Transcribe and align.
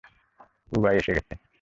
উবাই 0.71 0.95
এসে 0.97 1.11
গেছে। 1.13 1.33